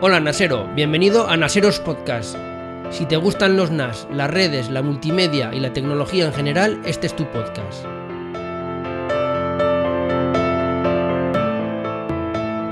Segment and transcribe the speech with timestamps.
[0.00, 2.36] Hola Nasero, bienvenido a Naseros Podcast.
[2.90, 7.08] Si te gustan los NAS, las redes, la multimedia y la tecnología en general, este
[7.08, 7.84] es tu podcast.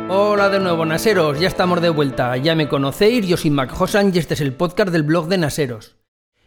[0.08, 4.12] Hola de nuevo Naseros, ya estamos de vuelta, ya me conocéis, yo soy Mac Hosan
[4.14, 5.95] y este es el podcast del blog de Naseros.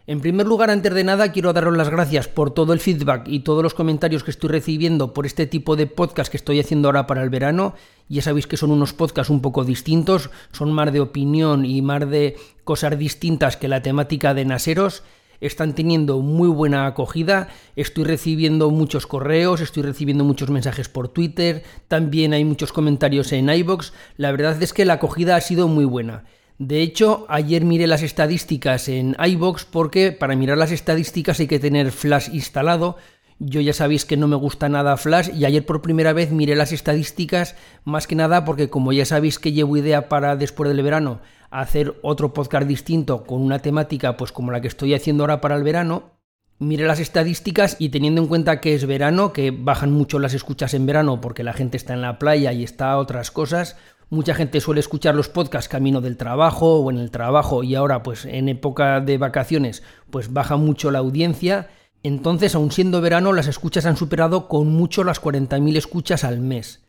[0.10, 3.42] En primer lugar, antes de nada, quiero daros las gracias por todo el feedback y
[3.42, 7.06] todos los comentarios que estoy recibiendo por este tipo de podcast que estoy haciendo ahora
[7.06, 7.76] para el verano.
[8.08, 12.10] Ya sabéis que son unos podcasts un poco distintos, son más de opinión y más
[12.10, 15.04] de cosas distintas que la temática de Naseros.
[15.42, 21.62] Están teniendo muy buena acogida, estoy recibiendo muchos correos, estoy recibiendo muchos mensajes por Twitter,
[21.88, 23.94] también hay muchos comentarios en iBox.
[24.18, 26.24] La verdad es que la acogida ha sido muy buena.
[26.60, 31.58] De hecho, ayer miré las estadísticas en iBox porque para mirar las estadísticas hay que
[31.58, 32.98] tener Flash instalado.
[33.40, 36.58] Yo ya sabéis que no me gusta nada Flash y ayer por primera vez miré
[36.58, 40.84] las estadísticas más que nada porque como ya sabéis que llevo idea para después del
[40.84, 45.40] verano hacer otro podcast distinto con una temática pues como la que estoy haciendo ahora
[45.40, 46.12] para el verano,
[46.60, 50.74] miré las estadísticas y teniendo en cuenta que es verano, que bajan mucho las escuchas
[50.74, 53.78] en verano porque la gente está en la playa y está a otras cosas,
[54.12, 58.02] Mucha gente suele escuchar los podcasts camino del trabajo o en el trabajo y ahora
[58.02, 61.70] pues en época de vacaciones pues baja mucho la audiencia.
[62.02, 66.88] Entonces, aun siendo verano, las escuchas han superado con mucho las 40.000 escuchas al mes.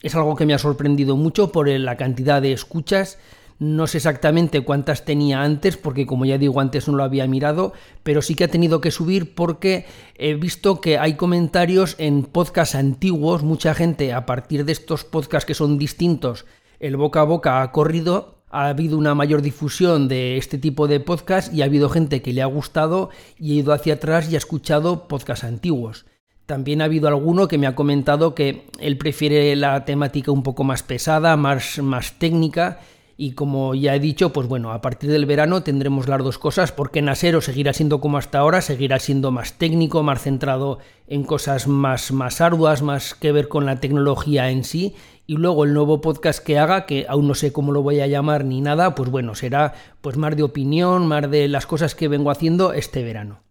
[0.00, 3.18] Es algo que me ha sorprendido mucho por la cantidad de escuchas.
[3.58, 7.72] No sé exactamente cuántas tenía antes, porque como ya digo, antes no lo había mirado,
[8.02, 9.86] pero sí que ha tenido que subir porque
[10.16, 15.46] he visto que hay comentarios en podcasts antiguos, mucha gente a partir de estos podcasts
[15.46, 16.46] que son distintos,
[16.80, 21.00] el boca a boca ha corrido, ha habido una mayor difusión de este tipo de
[21.00, 24.34] podcasts y ha habido gente que le ha gustado y ha ido hacia atrás y
[24.34, 26.06] ha escuchado podcasts antiguos.
[26.46, 30.62] También ha habido alguno que me ha comentado que él prefiere la temática un poco
[30.62, 32.80] más pesada, más, más técnica
[33.16, 36.72] y como ya he dicho, pues bueno, a partir del verano tendremos las dos cosas,
[36.72, 41.68] porque Nasero seguirá siendo como hasta ahora, seguirá siendo más técnico, más centrado en cosas
[41.68, 44.94] más, más arduas, más que ver con la tecnología en sí.
[45.26, 48.06] Y luego el nuevo podcast que haga, que aún no sé cómo lo voy a
[48.06, 52.08] llamar ni nada, pues bueno, será pues más de opinión, más de las cosas que
[52.08, 53.44] vengo haciendo este verano.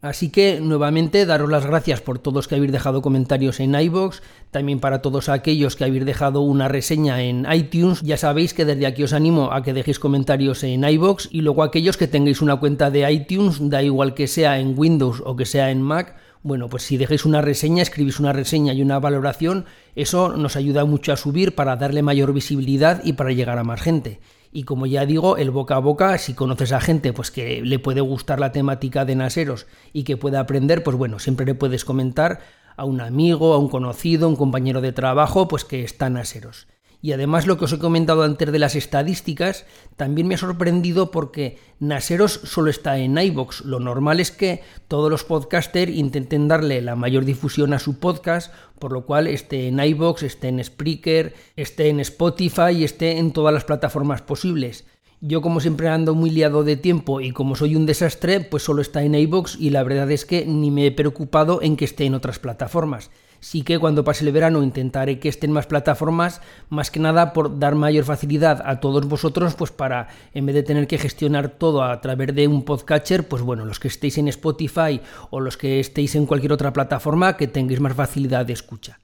[0.00, 4.78] Así que nuevamente daros las gracias por todos que habéis dejado comentarios en iBox, también
[4.78, 8.02] para todos aquellos que habéis dejado una reseña en iTunes.
[8.02, 11.64] Ya sabéis que desde aquí os animo a que dejéis comentarios en iBox y luego
[11.64, 15.46] aquellos que tengáis una cuenta de iTunes, da igual que sea en Windows o que
[15.46, 19.66] sea en Mac, bueno, pues si dejéis una reseña, escribís una reseña y una valoración,
[19.94, 23.80] eso nos ayuda mucho a subir para darle mayor visibilidad y para llegar a más
[23.80, 24.20] gente.
[24.50, 27.78] Y como ya digo, el boca a boca, si conoces a gente pues que le
[27.78, 31.84] puede gustar la temática de Naseros y que pueda aprender, pues bueno, siempre le puedes
[31.84, 32.40] comentar
[32.76, 36.66] a un amigo, a un conocido, a un compañero de trabajo, pues que está Naseros.
[37.00, 39.66] Y además lo que os he comentado antes de las estadísticas,
[39.96, 43.60] también me ha sorprendido porque Naseros solo está en iBox.
[43.60, 48.52] Lo normal es que todos los podcasters intenten darle la mayor difusión a su podcast,
[48.80, 53.32] por lo cual esté en iBox, esté en Spreaker, esté en Spotify y esté en
[53.32, 54.84] todas las plataformas posibles.
[55.20, 58.82] Yo como siempre ando muy liado de tiempo y como soy un desastre, pues solo
[58.82, 62.06] está en iBox y la verdad es que ni me he preocupado en que esté
[62.06, 63.10] en otras plataformas.
[63.40, 67.58] Sí que cuando pase el verano intentaré que estén más plataformas, más que nada por
[67.58, 71.82] dar mayor facilidad a todos vosotros, pues para, en vez de tener que gestionar todo
[71.82, 75.00] a través de un podcatcher, pues bueno, los que estéis en Spotify
[75.30, 78.98] o los que estéis en cualquier otra plataforma, que tengáis más facilidad de escucha.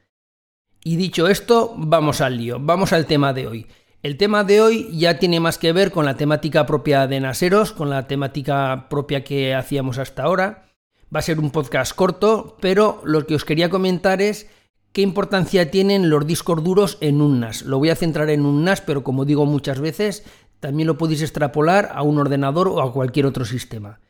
[0.83, 3.67] Y dicho esto, vamos al lío, vamos al tema de hoy.
[4.03, 7.73] El tema de hoy ya tiene más que ver con la temática propia de Naseros,
[7.73, 10.64] con la temática propia que hacíamos hasta ahora.
[11.15, 14.49] Va a ser un podcast corto, pero lo que os quería comentar es
[14.93, 17.63] qué importancia tienen los discos duros en un NAS.
[17.63, 20.25] Lo voy a centrar en un NAS, pero como digo muchas veces,
[20.59, 24.01] también lo podéis extrapolar a un ordenador o a cualquier otro sistema.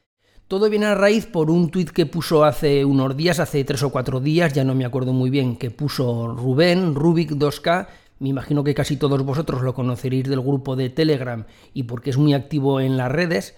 [0.48, 3.90] Todo viene a raíz por un tuit que puso hace unos días, hace tres o
[3.90, 7.86] cuatro días, ya no me acuerdo muy bien, que puso Rubén, Rubik 2K,
[8.20, 12.16] me imagino que casi todos vosotros lo conoceréis del grupo de Telegram y porque es
[12.16, 13.56] muy activo en las redes,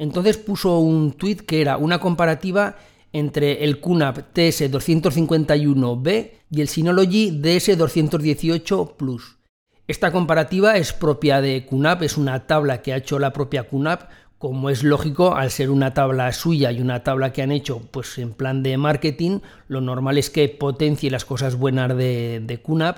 [0.00, 2.76] entonces puso un tweet que era una comparativa
[3.12, 9.36] entre el QNAP TS251B y el Synology DS218 Plus.
[9.86, 14.08] Esta comparativa es propia de QNAP, es una tabla que ha hecho la propia QNAP,
[14.38, 18.16] como es lógico, al ser una tabla suya y una tabla que han hecho pues
[18.16, 22.94] en plan de marketing, lo normal es que potencie las cosas buenas de, de.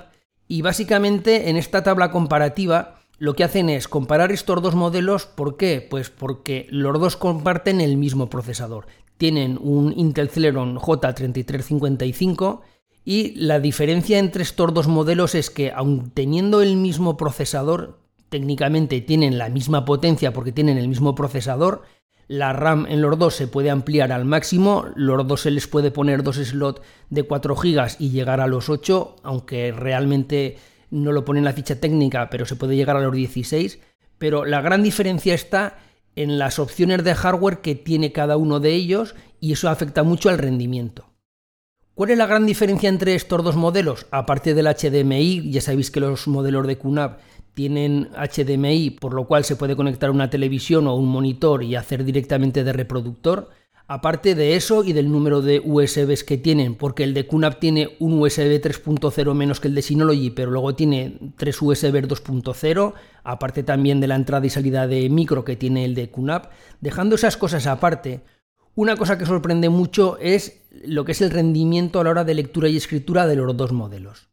[0.47, 5.25] Y básicamente en esta tabla comparativa lo que hacen es comparar estos dos modelos.
[5.25, 5.85] ¿Por qué?
[5.87, 8.87] Pues porque los dos comparten el mismo procesador.
[9.17, 12.61] Tienen un Intel Celeron J3355
[13.05, 17.99] y la diferencia entre estos dos modelos es que, aun teniendo el mismo procesador,
[18.29, 21.83] técnicamente tienen la misma potencia porque tienen el mismo procesador.
[22.27, 25.91] La RAM en los dos se puede ampliar al máximo, los dos se les puede
[25.91, 30.57] poner dos slots de 4 GB y llegar a los 8, aunque realmente
[30.93, 33.79] no lo pone en la ficha técnica, pero se puede llegar a los 16.
[34.17, 35.79] Pero la gran diferencia está
[36.15, 40.29] en las opciones de hardware que tiene cada uno de ellos y eso afecta mucho
[40.29, 41.09] al rendimiento.
[41.95, 44.07] ¿Cuál es la gran diferencia entre estos dos modelos?
[44.11, 47.19] Aparte del HDMI, ya sabéis que los modelos de QNAP
[47.53, 52.03] tienen HDMI, por lo cual se puede conectar una televisión o un monitor y hacer
[52.03, 53.49] directamente de reproductor.
[53.87, 57.97] Aparte de eso y del número de USBs que tienen, porque el de QNAP tiene
[57.99, 62.93] un USB 3.0 menos que el de Synology, pero luego tiene tres USB 2.0,
[63.23, 66.49] aparte también de la entrada y salida de micro que tiene el de QNAP.
[66.79, 68.21] Dejando esas cosas aparte,
[68.73, 72.35] una cosa que sorprende mucho es lo que es el rendimiento a la hora de
[72.35, 74.29] lectura y escritura de los dos modelos.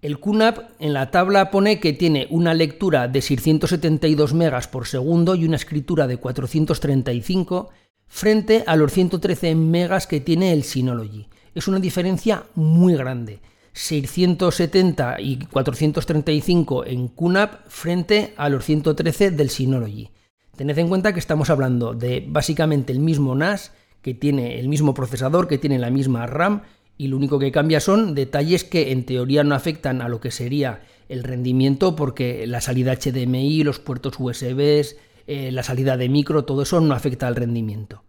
[0.00, 5.34] El QNAP en la tabla pone que tiene una lectura de 672 megas por segundo
[5.34, 7.70] y una escritura de 435
[8.08, 11.28] frente a los 113 megas que tiene el Synology.
[11.54, 13.40] Es una diferencia muy grande.
[13.72, 20.10] 670 y 435 en QNAP frente a los 113 del Synology.
[20.56, 23.70] Tened en cuenta que estamos hablando de básicamente el mismo NAS,
[24.02, 26.62] que tiene el mismo procesador, que tiene la misma RAM,
[26.96, 30.32] y lo único que cambia son detalles que en teoría no afectan a lo que
[30.32, 34.84] sería el rendimiento, porque la salida HDMI, los puertos USB,
[35.28, 38.02] eh, la salida de micro, todo eso no afecta al rendimiento.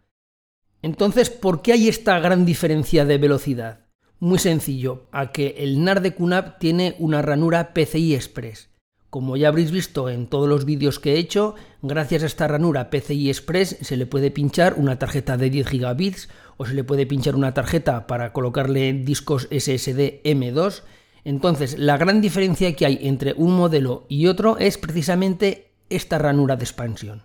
[0.81, 3.87] Entonces, ¿por qué hay esta gran diferencia de velocidad?
[4.19, 8.69] Muy sencillo, a que el NAR de QNAP tiene una ranura PCI Express.
[9.09, 12.89] Como ya habréis visto en todos los vídeos que he hecho, gracias a esta ranura
[12.89, 17.05] PCI Express se le puede pinchar una tarjeta de 10 gigabits o se le puede
[17.05, 20.83] pinchar una tarjeta para colocarle discos SSD M2.
[21.25, 26.55] Entonces, la gran diferencia que hay entre un modelo y otro es precisamente esta ranura
[26.55, 27.23] de expansión.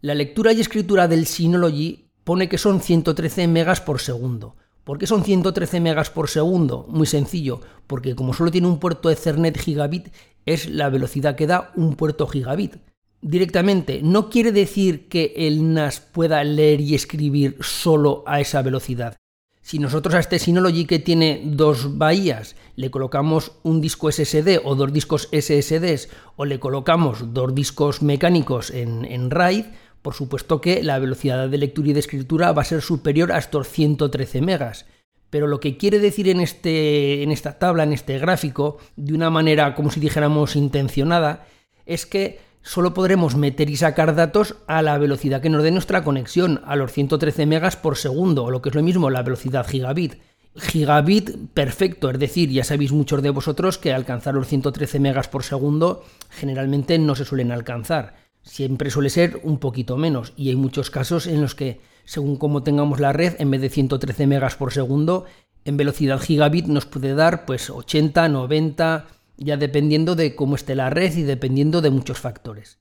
[0.00, 4.56] La lectura y escritura del Synology pone que son 113 megas por segundo.
[4.84, 6.86] ¿Por qué son 113 megas por segundo?
[6.88, 10.08] Muy sencillo, porque como solo tiene un puerto Ethernet gigabit,
[10.44, 12.76] es la velocidad que da un puerto gigabit.
[13.20, 19.16] Directamente, no quiere decir que el NAS pueda leer y escribir solo a esa velocidad.
[19.62, 24.74] Si nosotros a este Synology que tiene dos bahías le colocamos un disco SSD o
[24.74, 29.66] dos discos SSDs o le colocamos dos discos mecánicos en, en RAID,
[30.02, 33.38] por supuesto que la velocidad de lectura y de escritura va a ser superior a
[33.38, 34.84] estos 113 megas.
[35.30, 39.30] Pero lo que quiere decir en, este, en esta tabla, en este gráfico, de una
[39.30, 41.46] manera como si dijéramos intencionada,
[41.86, 46.04] es que solo podremos meter y sacar datos a la velocidad que nos dé nuestra
[46.04, 49.66] conexión, a los 113 megas por segundo, o lo que es lo mismo, la velocidad
[49.66, 50.14] gigabit.
[50.54, 55.44] Gigabit perfecto, es decir, ya sabéis muchos de vosotros que alcanzar los 113 megas por
[55.44, 58.16] segundo generalmente no se suelen alcanzar.
[58.42, 62.62] Siempre suele ser un poquito menos y hay muchos casos en los que, según cómo
[62.62, 65.24] tengamos la red, en vez de 113 megas por segundo,
[65.64, 70.90] en velocidad gigabit nos puede dar pues 80, 90, ya dependiendo de cómo esté la
[70.90, 72.78] red y dependiendo de muchos factores.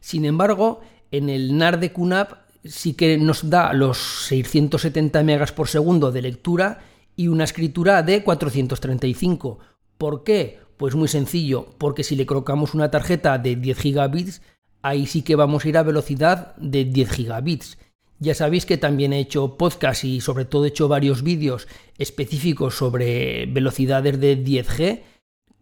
[0.00, 2.32] Sin embargo, en el NAR de QNAP
[2.64, 6.80] sí que nos da los 670 megas por segundo de lectura
[7.16, 9.58] y una escritura de 435.
[9.98, 10.60] ¿Por qué?
[10.76, 14.42] Pues muy sencillo, porque si le colocamos una tarjeta de 10 gigabits,
[14.82, 17.78] ahí sí que vamos a ir a velocidad de 10 gigabits.
[18.18, 22.74] Ya sabéis que también he hecho podcast y sobre todo he hecho varios vídeos específicos
[22.74, 25.02] sobre velocidades de 10G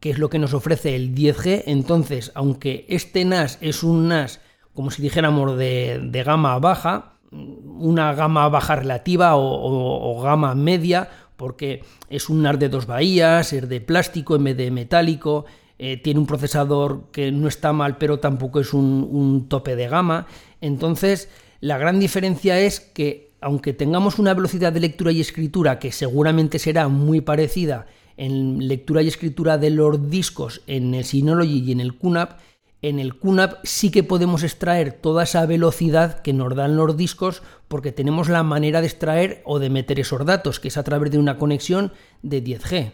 [0.05, 1.63] que es lo que nos ofrece el 10G.
[1.65, 4.39] Entonces, aunque este NAS es un NAS,
[4.75, 11.09] como si dijéramos, de, gama baja, una gama baja relativa o, gama media,
[11.39, 15.47] porque es un NAS de dos bahías, es de plástico en vez de metálico,
[15.79, 19.89] eh, tiene un procesador que no está mal, pero tampoco es un, un tope de
[19.89, 20.27] gama.
[20.61, 21.31] Entonces,
[21.61, 26.59] la gran diferencia es que, aunque tengamos una velocidad de lectura y escritura que seguramente
[26.59, 31.81] será muy parecida en lectura y escritura de los discos en el Synology y en
[31.81, 32.39] el QNAP,
[32.85, 37.43] En el QNAP sí que podemos extraer toda esa velocidad que nos dan los discos
[37.67, 41.11] porque tenemos la manera de extraer o de meter esos datos, que es a través
[41.11, 42.93] de una conexión de 10G.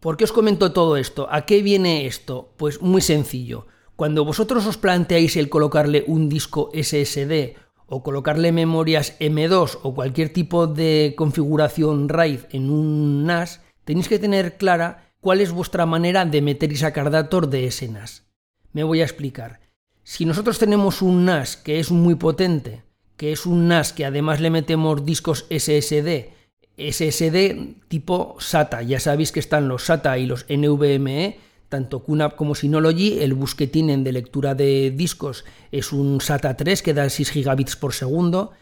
[0.00, 1.28] ¿Por qué os comento todo esto?
[1.30, 2.52] ¿A qué viene esto?
[2.56, 3.68] Pues muy sencillo.
[3.94, 7.56] Cuando vosotros os planteáis el colocarle un disco SSD
[7.86, 14.18] o colocarle memorias M2 o cualquier tipo de configuración RAID en un NAS, tenéis que
[14.18, 18.24] tener clara cuál es vuestra manera de meter y sacar datos de ese NAS.
[18.72, 19.60] Me voy a explicar.
[20.02, 22.82] Si nosotros tenemos un NAS que es muy potente,
[23.16, 26.32] que es un NAS que además le metemos discos SSD,
[26.76, 31.38] SSD tipo SATA, ya sabéis que están los SATA y los NVMe,
[31.68, 36.56] tanto QNAP como Synology, el bus que tienen de lectura de discos es un SATA
[36.56, 38.52] 3 que da 6 gigabits por segundo.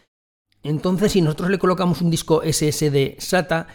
[0.62, 3.66] Entonces, si nosotros le colocamos un disco SSD SATA,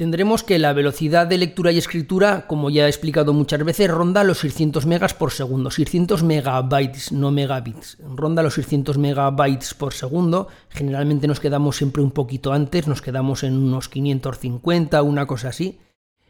[0.00, 4.24] tendremos que la velocidad de lectura y escritura, como ya he explicado muchas veces, ronda
[4.24, 5.70] los 600 megas por segundo.
[5.70, 7.98] 600 megabytes, no megabits.
[8.08, 10.48] Ronda los 600 megabytes por segundo.
[10.70, 15.80] Generalmente nos quedamos siempre un poquito antes, nos quedamos en unos 550, una cosa así.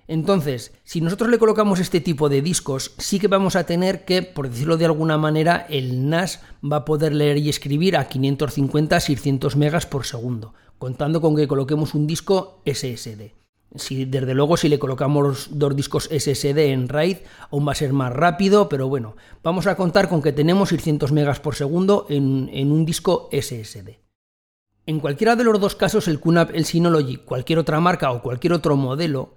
[0.09, 4.25] Entonces, si nosotros le colocamos este tipo de discos, sí que vamos a tener que,
[4.25, 9.55] por decirlo de alguna manera, el NAS va a poder leer y escribir a 550-600
[9.55, 13.40] megas por segundo, contando con que coloquemos un disco SSD.
[13.77, 17.19] Si, desde luego, si le colocamos dos discos SSD en RAID,
[17.51, 21.13] aún va a ser más rápido, pero bueno, vamos a contar con que tenemos 600
[21.13, 24.01] megas por segundo en, en un disco SSD.
[24.87, 28.55] En cualquiera de los dos casos, el QNAP, el Synology, cualquier otra marca o cualquier
[28.55, 29.35] otro modelo,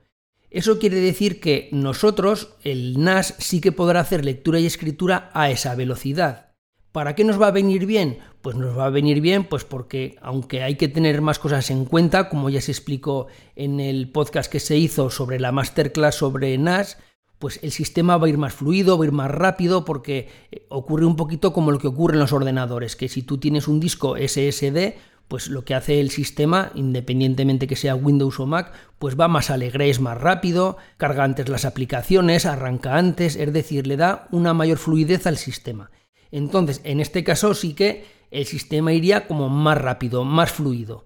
[0.53, 5.49] eso quiere decir que nosotros, el NAS, sí que podrá hacer lectura y escritura a
[5.49, 6.53] esa velocidad.
[6.91, 8.19] ¿Para qué nos va a venir bien?
[8.43, 11.85] Pues nos va a venir bien pues porque aunque hay que tener más cosas en
[11.85, 16.57] cuenta, como ya se explicó en el podcast que se hizo sobre la masterclass sobre
[16.57, 16.97] NAS,
[17.39, 20.65] pues el sistema va a ir más fluido, va a ir más rápido porque eh,
[20.67, 23.79] ocurre un poquito como lo que ocurre en los ordenadores, que si tú tienes un
[23.79, 24.95] disco SSD,
[25.29, 29.51] pues lo que hace el sistema, independientemente que sea Windows o Mac, pues va más
[29.51, 34.53] alegre, es más rápido, carga antes las aplicaciones, arranca antes, es decir, le da una
[34.53, 35.91] mayor fluidez al sistema.
[36.33, 41.05] Entonces, en este caso sí que el sistema iría como más rápido, más fluido,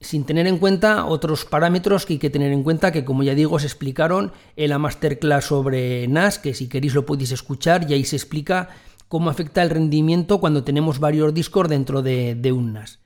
[0.00, 3.36] sin tener en cuenta otros parámetros que hay que tener en cuenta que como ya
[3.36, 7.94] digo se explicaron en la masterclass sobre NAS, que si queréis lo podéis escuchar y
[7.94, 8.70] ahí se explica
[9.06, 12.98] cómo afecta el rendimiento cuando tenemos varios discos dentro de, de un NAS.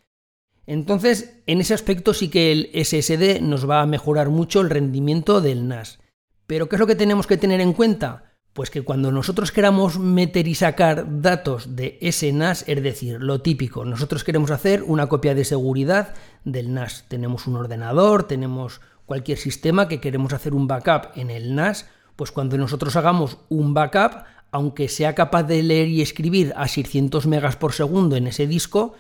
[0.67, 5.43] Entonces, en ese aspecto sí que el SSD nos va a mejorar mucho el rendimiento
[5.43, 5.99] del NAS.
[6.47, 8.28] Pero ¿qué es lo que tenemos que tener en cuenta?
[8.59, 13.41] Pues que cuando nosotros queramos meter y sacar datos de ese NAS, es decir, lo
[13.41, 17.05] típico, nosotros queremos hacer una copia de seguridad del NAS.
[17.07, 21.87] Tenemos un ordenador, tenemos cualquier sistema que queremos hacer un backup en el NAS,
[22.17, 27.29] pues cuando nosotros hagamos un backup, aunque sea capaz de leer y escribir a 600
[27.29, 28.97] megas por segundo en ese disco,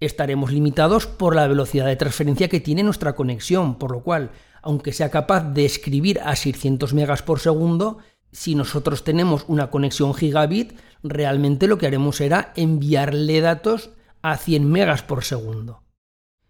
[0.00, 4.30] estaremos limitados por la velocidad de transferencia que tiene nuestra conexión, por lo cual,
[4.62, 7.98] aunque sea capaz de escribir a 600 megas por segundo,
[8.32, 10.72] si nosotros tenemos una conexión gigabit,
[11.02, 13.90] realmente lo que haremos será enviarle datos
[14.22, 15.82] a 100 megas por segundo.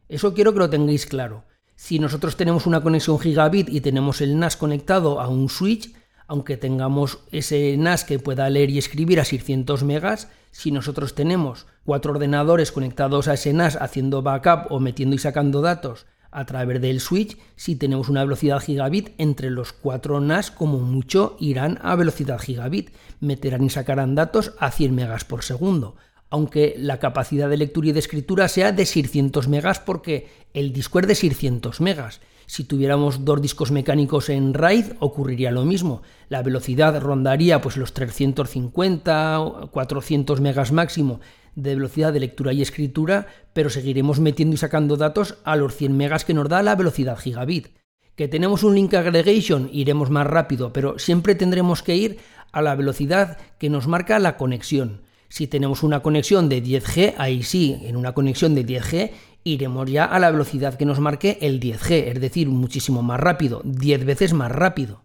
[0.08, 1.44] Eso quiero que lo tengáis claro.
[1.74, 5.92] Si nosotros tenemos una conexión gigabit y tenemos el NAS conectado a un switch,
[6.28, 11.66] aunque tengamos ese NAS que pueda leer y escribir a 600 megas, si nosotros tenemos
[11.84, 16.80] cuatro ordenadores conectados a ese NAS haciendo backup o metiendo y sacando datos a través
[16.80, 21.94] del switch, si tenemos una velocidad gigabit, entre los cuatro NAS como mucho irán a
[21.94, 25.96] velocidad gigabit, meterán y sacarán datos a 100 megas por segundo
[26.32, 30.98] aunque la capacidad de lectura y de escritura sea de 600 megas porque el disco
[30.98, 32.22] es de 600 megas.
[32.46, 36.00] Si tuviéramos dos discos mecánicos en RAID ocurriría lo mismo.
[36.30, 41.20] La velocidad rondaría pues los 350, 400 megas máximo
[41.54, 45.96] de velocidad de lectura y escritura, pero seguiremos metiendo y sacando datos a los 100
[45.96, 47.68] megas que nos da la velocidad gigabit.
[48.16, 52.18] Que tenemos un link aggregation, iremos más rápido, pero siempre tendremos que ir
[52.52, 55.02] a la velocidad que nos marca la conexión.
[55.28, 59.10] Si tenemos una conexión de 10G, ahí sí, en una conexión de 10G
[59.44, 63.62] iremos ya a la velocidad que nos marque el 10G, es decir, muchísimo más rápido,
[63.64, 65.04] 10 veces más rápido.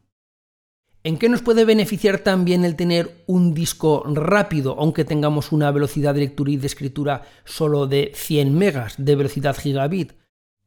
[1.08, 6.14] ¿En qué nos puede beneficiar también el tener un disco rápido, aunque tengamos una velocidad
[6.14, 10.12] de lectura y de escritura solo de 100 megas de velocidad gigabit?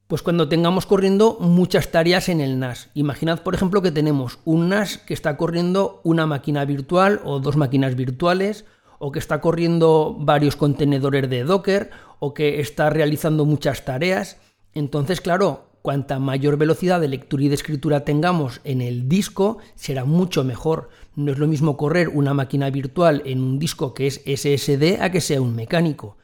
[0.06, 2.88] Pues cuando tengamos corriendo muchas tareas en el NAS.
[2.94, 7.58] Imaginad, por ejemplo, que tenemos un NAS que está corriendo una máquina virtual o dos
[7.58, 8.64] máquinas virtuales
[8.98, 14.38] o que está corriendo varios contenedores de Docker, o que está realizando muchas tareas.
[14.72, 20.04] Entonces, claro, cuanta mayor velocidad de lectura y de escritura tengamos en el disco, será
[20.04, 20.90] mucho mejor.
[21.16, 25.10] No es lo mismo correr una máquina virtual en un disco que es SSD a
[25.10, 26.16] que sea un mecánico.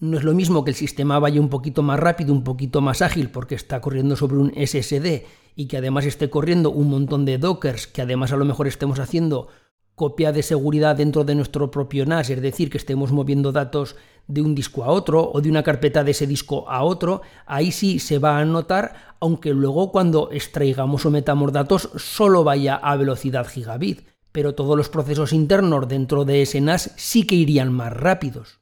[0.00, 3.02] No es lo mismo que el sistema vaya un poquito más rápido, un poquito más
[3.02, 7.38] ágil, porque está corriendo sobre un SSD y que además esté corriendo un montón de
[7.38, 9.48] dockers, que además a lo mejor estemos haciendo
[9.94, 13.96] copia de seguridad dentro de nuestro propio NAS, es decir, que estemos moviendo datos
[14.26, 17.72] de un disco a otro o de una carpeta de ese disco a otro, ahí
[17.72, 22.96] sí se va a notar, aunque luego cuando extraigamos o metamos datos solo vaya a
[22.96, 27.92] velocidad gigabit, pero todos los procesos internos dentro de ese NAS sí que irían más
[27.92, 28.60] rápidos.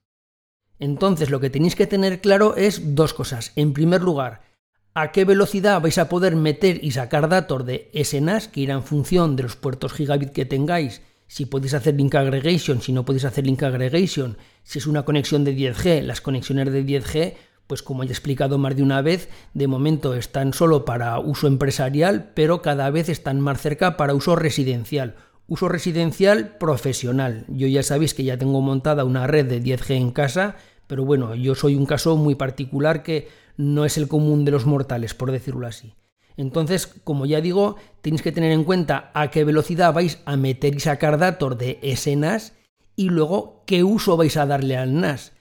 [0.79, 3.53] Entonces lo que tenéis que tener claro es dos cosas.
[3.55, 4.43] En primer lugar,
[4.95, 8.75] a qué velocidad vais a poder meter y sacar datos de ese NAS, que irá
[8.75, 13.05] en función de los puertos gigabit que tengáis si podéis hacer link aggregation, si no
[13.05, 17.35] podéis hacer link aggregation, si es una conexión de 10G, las conexiones de 10G,
[17.69, 22.33] pues como he explicado más de una vez, de momento están solo para uso empresarial,
[22.35, 25.15] pero cada vez están más cerca para uso residencial.
[25.47, 27.45] Uso residencial profesional.
[27.47, 30.57] Yo ya sabéis que ya tengo montada una red de 10G en casa,
[30.89, 34.67] pero bueno, yo soy un caso muy particular que no es el común de los
[34.67, 35.95] mortales, por decirlo así.
[36.37, 40.75] Entonces, como ya digo, tenéis que tener en cuenta a qué velocidad vais a meter
[40.75, 42.55] y sacar datos de ese NAS
[42.97, 45.33] y luego qué uso vais a darle al NAS.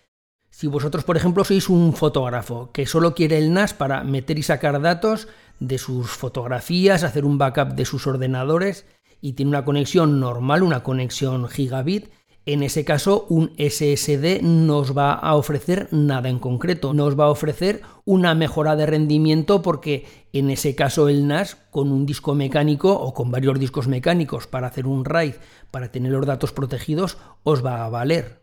[0.50, 4.44] Si vosotros, por ejemplo, sois un fotógrafo que solo quiere el NAS para meter y
[4.44, 5.28] sacar datos
[5.60, 8.86] de sus fotografías, hacer un backup de sus ordenadores
[9.22, 12.10] y tiene una conexión normal, una conexión gigabit,
[12.54, 17.18] en ese caso, un SSD no os va a ofrecer nada en concreto, no os
[17.18, 22.08] va a ofrecer una mejora de rendimiento porque en ese caso el NAS con un
[22.08, 25.36] disco mecánico o con varios discos mecánicos para hacer un RAID,
[25.70, 28.40] para tener los datos protegidos, os va a valer.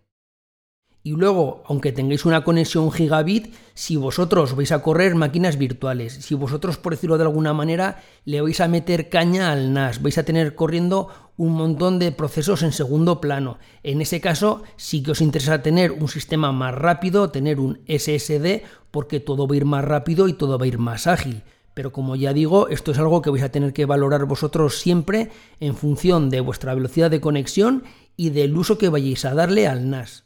[1.03, 6.35] Y luego, aunque tengáis una conexión gigabit, si vosotros vais a correr máquinas virtuales, si
[6.35, 10.25] vosotros, por decirlo de alguna manera, le vais a meter caña al NAS, vais a
[10.25, 13.59] tener corriendo un montón de procesos en segundo plano.
[13.83, 18.63] En ese caso, sí que os interesa tener un sistema más rápido, tener un SSD,
[18.91, 21.43] porque todo va a ir más rápido y todo va a ir más ágil.
[21.75, 25.31] Pero como ya digo, esto es algo que vais a tener que valorar vosotros siempre
[25.61, 27.85] en función de vuestra velocidad de conexión
[28.17, 30.25] y del uso que vayáis a darle al NAS.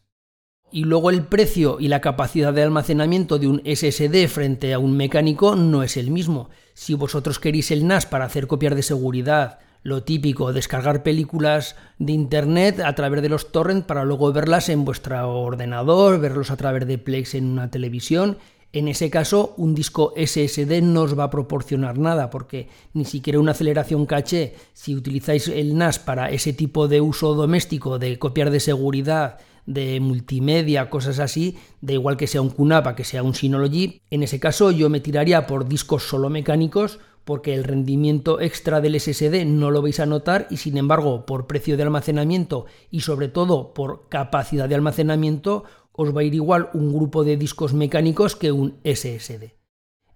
[0.70, 4.96] Y luego el precio y la capacidad de almacenamiento de un SSD frente a un
[4.96, 6.50] mecánico no es el mismo.
[6.74, 12.12] Si vosotros queréis el NAS para hacer copias de seguridad, lo típico, descargar películas de
[12.12, 16.86] internet a través de los torrents para luego verlas en vuestro ordenador, verlos a través
[16.86, 18.38] de Plex en una televisión.
[18.72, 23.40] En ese caso, un disco SSD no os va a proporcionar nada, porque ni siquiera
[23.40, 28.50] una aceleración caché, si utilizáis el NAS para ese tipo de uso doméstico de copiar
[28.50, 33.34] de seguridad de multimedia, cosas así, da igual que sea un QNAP, que sea un
[33.34, 38.80] Synology, en ese caso yo me tiraría por discos solo mecánicos porque el rendimiento extra
[38.80, 43.00] del SSD no lo vais a notar y sin embargo por precio de almacenamiento y
[43.00, 47.74] sobre todo por capacidad de almacenamiento os va a ir igual un grupo de discos
[47.74, 49.54] mecánicos que un SSD.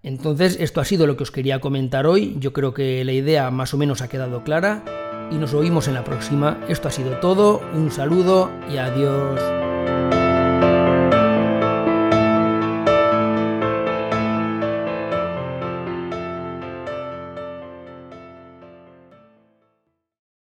[0.03, 3.51] Entonces esto ha sido lo que os quería comentar hoy, yo creo que la idea
[3.51, 4.85] más o menos ha quedado clara
[5.31, 6.61] y nos oímos en la próxima.
[6.69, 10.24] Esto ha sido todo, un saludo y adiós.